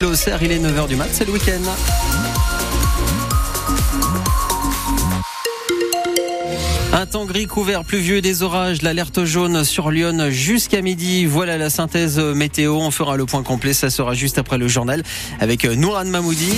[0.00, 1.60] Il est 9h du mat, c'est le week-end.
[6.92, 11.26] Un temps gris couvert, pluvieux des orages, l'alerte jaune sur Lyon jusqu'à midi.
[11.26, 12.76] Voilà la synthèse météo.
[12.76, 15.02] On fera le point complet, ça sera juste après le journal
[15.40, 16.52] avec Nouran Mamoudi.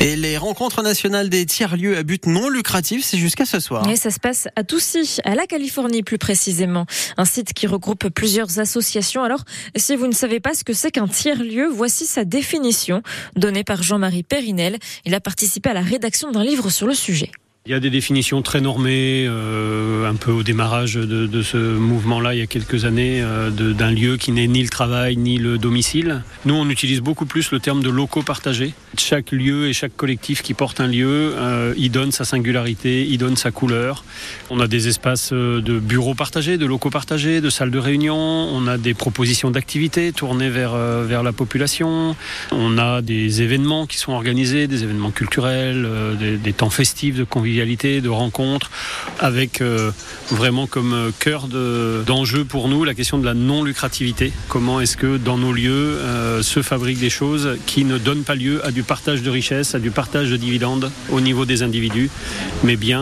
[0.00, 3.88] Et les rencontres nationales des tiers-lieux à but non lucratif, c'est jusqu'à ce soir.
[3.90, 6.86] Et ça se passe à Toussy, à la Californie plus précisément.
[7.16, 9.24] Un site qui regroupe plusieurs associations.
[9.24, 9.42] Alors,
[9.74, 13.02] si vous ne savez pas ce que c'est qu'un tiers-lieu, voici sa définition
[13.34, 14.78] donnée par Jean-Marie Périnel.
[15.04, 17.32] Il a participé à la rédaction d'un livre sur le sujet.
[17.66, 22.34] Il y a des définitions très normées, euh, un peu au démarrage de, ce mouvement-là
[22.34, 25.58] il y a quelques années, euh, d'un lieu qui n'est ni le travail ni le
[25.58, 26.22] domicile.
[26.46, 28.72] Nous, on utilise beaucoup plus le terme de locaux partagés.
[28.96, 33.18] Chaque lieu et chaque collectif qui porte un lieu, euh, y donne sa singularité, y
[33.18, 34.02] donne sa couleur.
[34.48, 38.16] On a des espaces euh, de bureaux partagés, de locaux partagés, de salles de réunion.
[38.16, 42.16] On a des propositions d'activités tournées vers, vers la population.
[42.50, 45.86] On a des événements qui sont organisés, des événements culturels,
[46.18, 48.70] des temps festifs de convivialité de rencontres,
[49.18, 49.90] avec euh,
[50.30, 51.48] vraiment comme euh, cœur
[52.06, 54.32] d'enjeu pour nous la question de la non-lucrativité.
[54.48, 58.34] Comment est-ce que dans nos lieux euh, se fabriquent des choses qui ne donnent pas
[58.34, 62.10] lieu à du partage de richesses, à du partage de dividendes au niveau des individus,
[62.64, 62.98] mais bien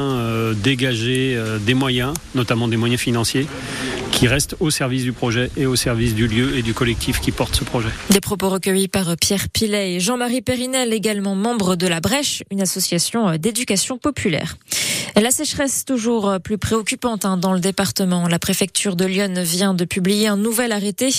[0.62, 3.46] dégager des moyens, notamment des moyens financiers,
[4.12, 7.32] qui restent au service du projet et au service du lieu et du collectif qui
[7.32, 7.88] porte ce projet.
[8.10, 12.62] Des propos recueillis par Pierre Pilet et Jean-Marie Périnel, également membre de la Brèche, une
[12.62, 14.56] association d'éducation populaire.
[15.14, 18.28] La sécheresse toujours plus préoccupante hein, dans le département.
[18.28, 21.10] La préfecture de Lyon vient de publier un nouvel arrêté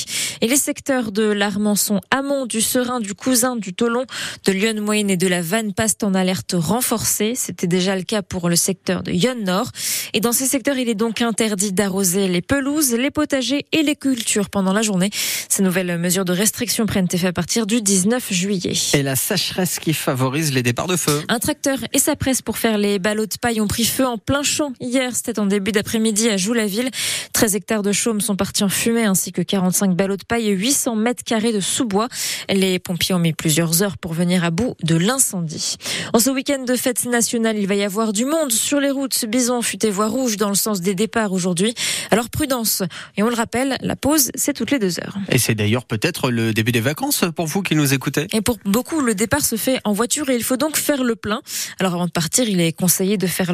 [0.42, 4.06] et les secteurs de l'Armançon, Amont, du Serein, du Cousin, du Tolon,
[4.46, 7.34] de Lyon Moyenne et de la Vanne passent en alerte renforcée.
[7.36, 9.72] C'était déjà le cas pour le secteur de Lyon Nord.
[10.14, 13.96] Et dans ces secteurs, il est donc interdit d'arroser les pelouses, les potagers et les
[13.96, 15.10] cultures pendant la journée.
[15.50, 18.74] Ces nouvelles mesures de restriction prennent effet à partir du 19 juillet.
[18.94, 21.24] Et la sécheresse qui favorise les départs de feu.
[21.30, 24.18] Un tracteur et sa presse pour faire les ballots de paille ont pris feu en
[24.18, 25.16] plein champ hier.
[25.16, 26.90] C'était en début d'après-midi à Joux-la-Ville.
[27.34, 30.52] 13 hectares de chaume sont partis en fumée ainsi que 45 ballots de paille et
[30.52, 32.08] 800 mètres carrés de sous-bois.
[32.50, 35.76] Les pompiers ont mis plusieurs heures pour venir à bout de l'incendie.
[36.12, 39.26] En ce week-end de fête nationale, il va y avoir du monde sur les routes.
[39.26, 41.76] Bison fut et voie rouge dans le sens des départs aujourd'hui.
[42.10, 42.82] Alors prudence.
[43.16, 45.18] Et on le rappelle, la pause, c'est toutes les deux heures.
[45.30, 48.26] Et c'est d'ailleurs peut-être le début des vacances pour vous qui nous écoutez.
[48.34, 51.16] Et pour beaucoup, le départ se fait en voiture et il faut donc faire le
[51.16, 51.44] plein.
[51.80, 53.54] Alors avant de partir, il est conseillé de faire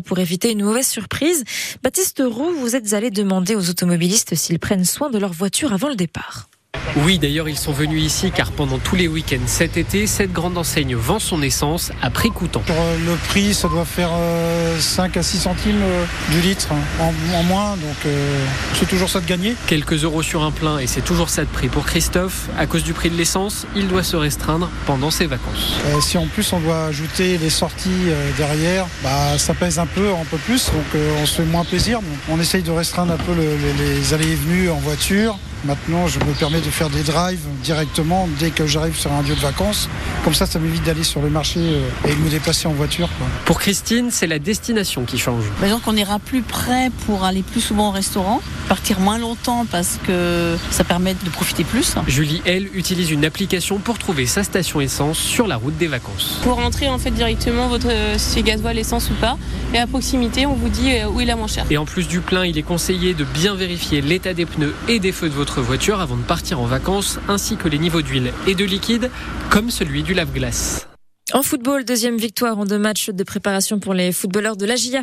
[0.00, 1.44] pour éviter une mauvaise surprise.
[1.82, 5.88] Baptiste Roux, vous êtes allé demander aux automobilistes s'ils prennent soin de leur voiture avant
[5.88, 6.48] le départ.
[6.94, 10.58] Oui, d'ailleurs, ils sont venus ici car pendant tous les week-ends cet été, cette grande
[10.58, 12.62] enseigne vend son essence à prix coûtant.
[12.68, 16.68] Euh, le prix, ça doit faire euh, 5 à 6 centimes euh, du litre
[17.00, 18.44] en, en moins, donc euh,
[18.78, 19.54] c'est toujours ça de gagner.
[19.66, 22.48] Quelques euros sur un plein et c'est toujours ça de prix pour Christophe.
[22.58, 25.76] À cause du prix de l'essence, il doit se restreindre pendant ses vacances.
[25.86, 29.86] Euh, si en plus on doit ajouter les sorties euh, derrière, bah, ça pèse un
[29.86, 32.00] peu, un peu plus, donc euh, on se fait moins plaisir.
[32.00, 35.38] Donc, on essaye de restreindre un peu le- les, les allées et venues en voiture.
[35.64, 39.34] Maintenant, je me permets de faire des drives directement dès que j'arrive sur un lieu
[39.34, 39.88] de vacances.
[40.24, 43.08] Comme ça, ça m'évite d'aller sur le marché euh, et de me déplacer en voiture.
[43.18, 43.28] quoi.
[43.44, 45.44] Pour Christine, c'est la destination qui change.
[45.62, 49.98] Exemple, on ira plus près pour aller plus souvent au restaurant, partir moins longtemps parce
[50.04, 51.94] que ça permet de profiter plus.
[52.08, 56.38] Julie, elle, utilise une application pour trouver sa station essence sur la route des vacances.
[56.42, 59.38] Pour rentrer en fait directement votre euh, si gasoil, essence ou pas.
[59.74, 61.66] Et à proximité, on vous dit euh, où est la moins chère.
[61.70, 64.98] Et en plus du plein, il est conseillé de bien vérifier l'état des pneus et
[64.98, 68.32] des feux de votre voiture avant de partir en vacances, ainsi que les niveaux d'huile
[68.46, 69.10] et de liquide,
[69.50, 70.88] comme celui du lave-glace.
[71.34, 75.00] En football, deuxième victoire en deux matchs de préparation pour les footballeurs de la GIA.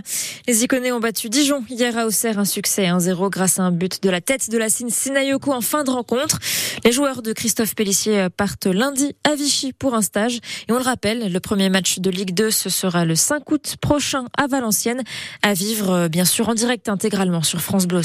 [0.47, 4.03] Les Iconais ont battu Dijon hier à Auxerre, un succès 1-0 grâce à un but
[4.03, 6.37] de la tête de la Cine Sinayoko en fin de rencontre.
[6.85, 10.39] Les joueurs de Christophe Pellissier partent lundi à Vichy pour un stage.
[10.67, 13.77] Et on le rappelle, le premier match de Ligue 2, ce sera le 5 août
[13.81, 15.01] prochain à Valenciennes,
[15.41, 17.99] à vivre euh, bien sûr en direct intégralement sur France Bleu.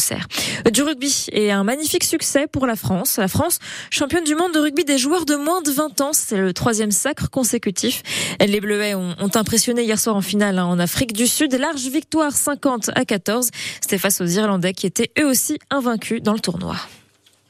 [0.73, 3.19] Du rugby et un magnifique succès pour la France.
[3.19, 3.59] La France,
[3.91, 6.91] championne du monde de rugby des joueurs de moins de 20 ans, c'est le troisième
[6.91, 8.03] sacre consécutif.
[8.40, 11.55] Les Bleuets ont, impressionné hier soir en finale hein, en Afrique du Sud.
[11.55, 13.50] Large victoire 50 à 14.
[13.81, 16.76] C'était face aux Irlandais qui étaient eux aussi invaincus dans le tournoi.